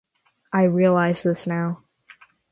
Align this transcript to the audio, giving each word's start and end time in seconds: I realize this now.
I 0.51 0.63
realize 0.63 1.21
this 1.21 1.45
now. 1.45 1.83